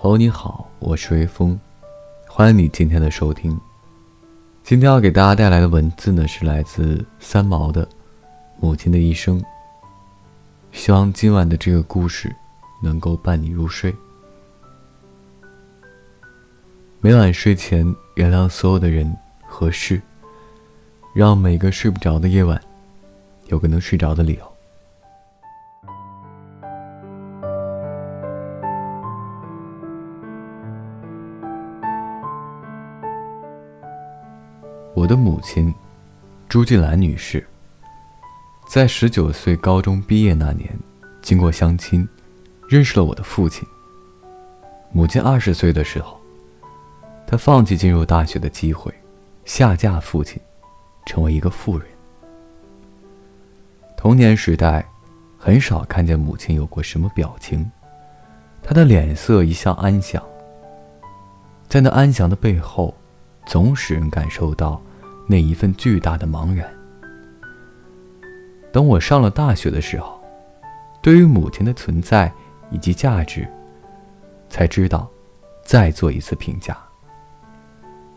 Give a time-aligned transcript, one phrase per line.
[0.00, 1.58] 朋友你好，我是微风，
[2.28, 3.58] 欢迎你今天的收听。
[4.62, 7.84] 今天要给大家带来的文字呢，是来自三毛的
[8.60, 9.40] 《母亲的一生》。
[10.70, 12.32] 希望今晚的这个故事
[12.80, 13.92] 能够伴你入睡。
[17.00, 17.84] 每晚睡前，
[18.14, 19.12] 原谅所有的人
[19.48, 20.00] 和事，
[21.12, 22.62] 让每个睡不着的夜晚
[23.48, 24.47] 有个能睡着的理由。
[34.94, 35.72] 我的母亲，
[36.48, 37.46] 朱静兰女士，
[38.68, 40.68] 在十九岁高中毕业那年，
[41.22, 42.06] 经过相亲，
[42.68, 43.66] 认识了我的父亲。
[44.90, 46.18] 母亲二十岁的时候，
[47.26, 48.92] 她放弃进入大学的机会，
[49.44, 50.40] 下嫁父亲，
[51.06, 51.86] 成为一个妇人。
[53.96, 54.84] 童年时代，
[55.38, 57.70] 很少看见母亲有过什么表情，
[58.62, 60.20] 她的脸色一向安详。
[61.68, 62.94] 在那安详的背后，
[63.48, 64.80] 总使人感受到。
[65.30, 66.66] 那一份巨大的茫然。
[68.72, 70.18] 等我上了大学的时候，
[71.02, 72.32] 对于母亲的存在
[72.70, 73.46] 以及价值，
[74.48, 75.06] 才知道，
[75.62, 76.74] 再做一次评价。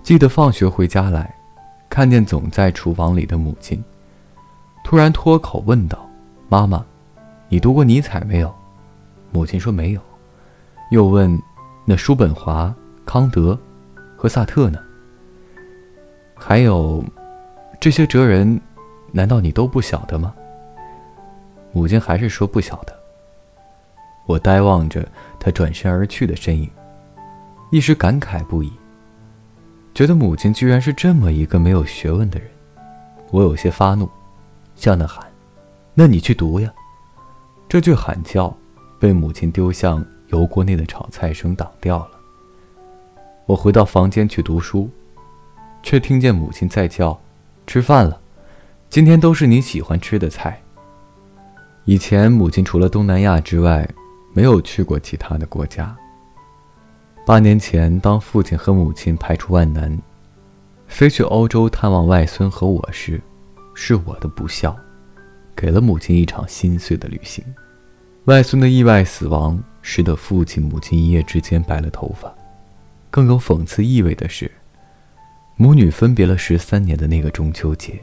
[0.00, 1.34] 记得放学回家来，
[1.90, 3.82] 看见总在厨房里的母亲，
[4.84, 6.08] 突然脱口问道
[6.48, 6.86] ：“妈妈，
[7.48, 8.54] 你读过尼采没有？”
[9.34, 10.00] 母亲说没有，
[10.92, 11.36] 又问
[11.84, 12.72] ：“那叔本华、
[13.04, 13.58] 康德
[14.16, 14.78] 和萨特呢？”
[16.44, 17.02] 还有，
[17.78, 18.60] 这些哲人，
[19.12, 20.34] 难道你都不晓得吗？
[21.70, 22.92] 母亲还是说不晓得。
[24.26, 25.06] 我呆望着
[25.38, 26.68] 他转身而去的身影，
[27.70, 28.72] 一时感慨不已，
[29.94, 32.48] 觉得母亲居然是这么一个没有学问的人。
[33.30, 34.10] 我有些发怒，
[34.74, 35.24] 向他喊
[35.94, 36.70] ：“那你去读呀！”
[37.68, 38.54] 这句喊叫
[38.98, 42.10] 被母亲丢向油锅内的炒菜声挡掉了。
[43.46, 44.90] 我回到房间去读书。
[45.82, 47.18] 却听见母亲在叫
[47.66, 48.20] ：“吃饭了，
[48.88, 50.60] 今天都是你喜欢吃的菜。”
[51.84, 53.88] 以前母亲除了东南亚之外，
[54.32, 55.94] 没有去过其他的国家。
[57.26, 59.96] 八年前，当父亲和母亲排除万难，
[60.86, 63.20] 飞去欧洲探望外孙和我时，
[63.74, 64.76] 是我的不孝，
[65.54, 67.44] 给了母亲一场心碎的旅行。
[68.26, 72.32] 外孙的意外死亡，使得父亲、母亲一夜之间白了头发。
[73.10, 74.50] 更有讽刺意味的是。
[75.62, 77.96] 母女分别了十三年的那个中秋节，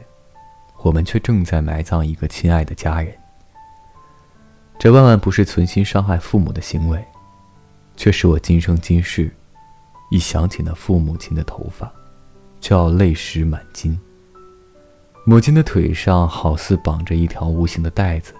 [0.78, 3.12] 我们却正在埋葬一个亲爱的家人。
[4.78, 7.04] 这万万不是存心伤害父母的行为，
[7.98, 9.30] 却使我今生今世，
[10.10, 11.92] 一想起那父母亲的头发，
[12.62, 14.00] 就要泪湿满襟。
[15.26, 18.32] 母亲的腿上好似绑着一条无形的带子，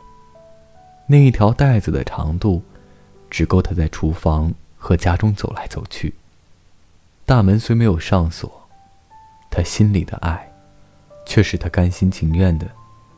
[1.06, 2.62] 那一条带子的长度，
[3.28, 6.14] 只够她在厨房和家中走来走去。
[7.26, 8.59] 大门虽没有上锁。
[9.50, 10.50] 他心里的爱，
[11.27, 12.66] 却使他甘心情愿的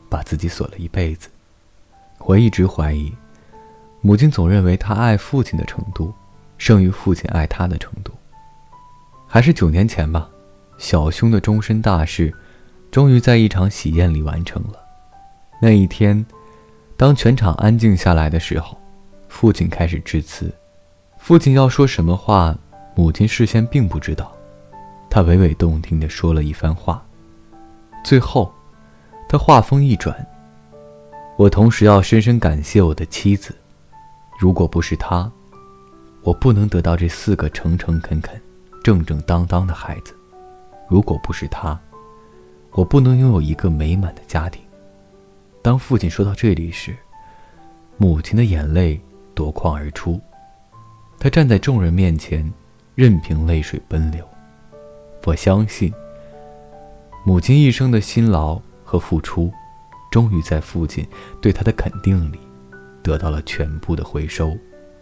[0.08, 1.28] 把自己锁了一辈子。
[2.20, 3.12] 我一直怀疑，
[4.00, 6.12] 母亲总认为他爱父亲的程度，
[6.56, 8.12] 胜于父亲爱他的程度。
[9.26, 10.28] 还是九年前吧，
[10.78, 12.34] 小兄的终身大事，
[12.90, 14.78] 终于在一场喜宴里完成了。
[15.60, 16.24] 那一天，
[16.96, 18.76] 当全场安静下来的时候，
[19.28, 20.52] 父亲开始致辞。
[21.18, 22.56] 父亲要说什么话，
[22.94, 24.36] 母亲事先并不知道。
[25.14, 27.04] 他娓娓动听地说了一番话，
[28.02, 28.50] 最后，
[29.28, 30.26] 他话锋一转
[31.36, 33.54] ：“我同时要深深感谢我的妻子，
[34.38, 35.30] 如果不是她，
[36.22, 38.40] 我不能得到这四个诚诚恳恳、
[38.82, 40.14] 正正当当的孩子；
[40.88, 41.78] 如果不是她，
[42.70, 44.62] 我不能拥有一个美满的家庭。”
[45.60, 46.96] 当父亲说到这里时，
[47.98, 48.98] 母亲的眼泪
[49.34, 50.18] 夺眶而出，
[51.18, 52.50] 她站在众人面前，
[52.94, 54.26] 任凭泪水奔流。
[55.24, 55.92] 我相信，
[57.24, 59.52] 母亲一生的辛劳和付出，
[60.10, 61.06] 终于在父亲
[61.40, 62.38] 对她的肯定里，
[63.02, 64.56] 得到了全部的回收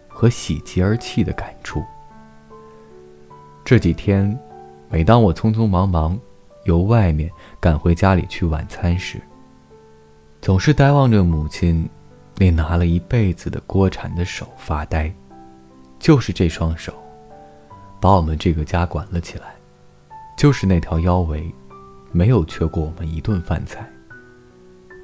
[0.09, 1.83] 和喜极而泣的感触。
[3.65, 4.39] 这几天，
[4.91, 6.19] 每当我匆匆忙忙
[6.65, 9.21] 由外面赶回家里去晚餐时，
[10.43, 11.89] 总是呆望着母亲
[12.37, 15.13] 那拿了一辈子的锅铲的手发呆。
[15.99, 16.93] 就是这双手，
[18.01, 19.55] 把我们这个家管了起来。
[20.41, 21.55] 就是那条腰围，
[22.13, 23.87] 没有缺过我们一顿饭菜。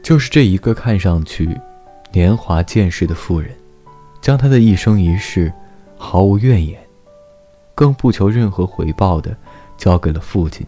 [0.02, 1.54] 就是这一个看上去
[2.10, 3.54] 年华渐逝的妇人，
[4.22, 5.52] 将她的一生一世
[5.98, 6.80] 毫无怨言，
[7.74, 9.36] 更不求任何回报的
[9.76, 10.66] 交给了父亲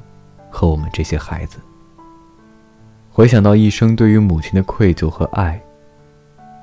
[0.51, 1.57] 和我们这些孩子。
[3.11, 5.59] 回想到一生对于母亲的愧疚和爱，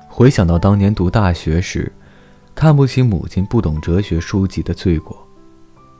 [0.06, 1.92] 回想到当年读大学时，
[2.54, 5.25] 看不起母亲不懂哲学书籍的罪过，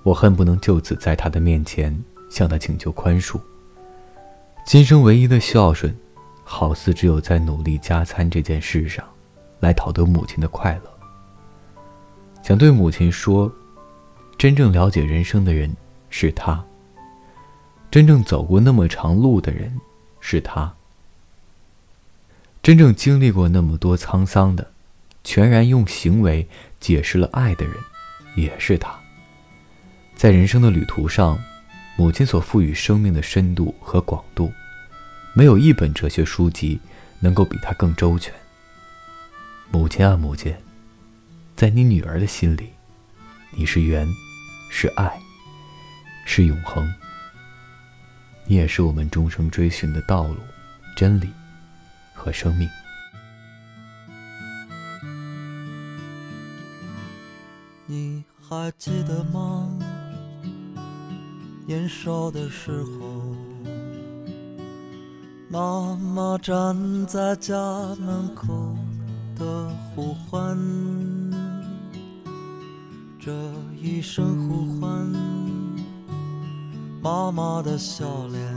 [0.06, 1.92] 我恨不能就此在他的面前
[2.30, 3.40] 向他请求宽恕。
[4.64, 5.92] 今生唯一的孝顺，
[6.44, 9.04] 好似只有在努力加餐这件事上，
[9.58, 10.90] 来讨得母亲的快乐。
[12.40, 13.52] 想对母亲说，
[14.38, 15.76] 真正了解人生的人
[16.08, 16.64] 是他。
[17.90, 19.76] 真正走过那么长路的人
[20.20, 20.72] 是他。
[22.62, 24.70] 真正经历过那么多沧桑的。
[25.24, 26.46] 全然用行为
[26.78, 27.74] 解释了爱的人，
[28.36, 28.96] 也是他。
[30.16, 31.38] 在人生的旅途上，
[31.94, 34.50] 母亲所赋予生命的深度和广度，
[35.34, 36.80] 没有一本哲学书籍
[37.20, 38.32] 能够比他更周全。
[39.70, 40.56] 母亲啊，母亲，
[41.54, 42.70] 在你女儿的心里，
[43.50, 44.08] 你是缘，
[44.70, 45.20] 是爱，
[46.24, 46.90] 是永恒。
[48.46, 50.38] 你也是我们终生追寻的道路、
[50.96, 51.28] 真理
[52.14, 52.66] 和生命。
[57.84, 59.75] 你还记得吗？
[61.66, 63.34] 年少的时候，
[65.48, 66.76] 妈妈站
[67.08, 67.56] 在家
[67.98, 68.76] 门口
[69.34, 70.56] 的呼唤，
[73.18, 73.32] 这
[73.82, 75.12] 一声呼唤，
[77.02, 78.54] 妈妈的笑脸，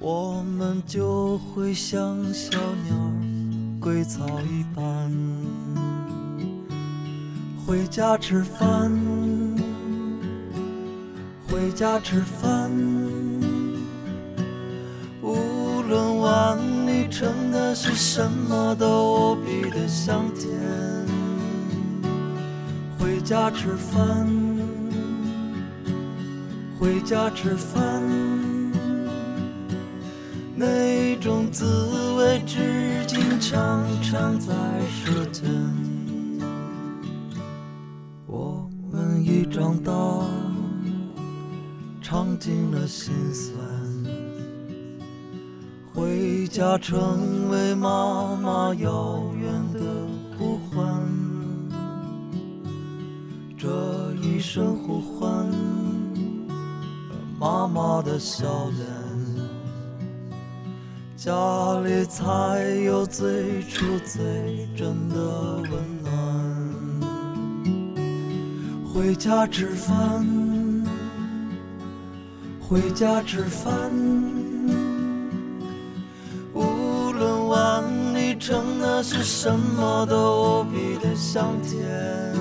[0.00, 2.96] 我们就会像小鸟
[3.78, 5.12] 归巢一般。
[7.66, 8.90] 回家吃饭，
[11.70, 12.68] 回家吃饭。
[15.22, 20.50] 无论碗里盛的是什么，都无比的香甜。
[22.98, 24.26] 回家吃饭，
[26.76, 28.02] 回家吃饭。
[30.56, 31.64] 那种滋
[32.18, 34.52] 味，至今常常在
[34.88, 35.48] 舌尖。
[38.26, 39.92] 我们已长大，
[42.10, 43.56] 尝尽了心酸，
[45.94, 49.80] 回家成为妈妈遥远的
[50.36, 50.84] 呼唤。
[53.56, 55.46] 这一声呼唤，
[57.38, 58.88] 妈妈的笑脸，
[61.16, 65.72] 家里才有最初最真的温
[66.02, 66.10] 暖。
[68.92, 70.26] 回家吃饭，
[72.70, 73.90] 回家吃饭。
[76.54, 82.32] 无论碗里盛的是什么，都无比的香甜。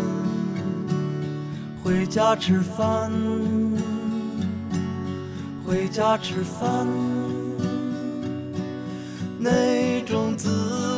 [1.83, 3.11] 回家吃饭，
[5.65, 6.85] 回家吃饭。
[9.39, 10.51] 那种滋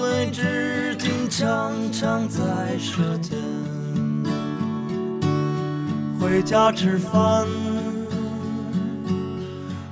[0.03, 3.39] 味，至今常常在舌尖。
[6.19, 7.47] 回家吃饭，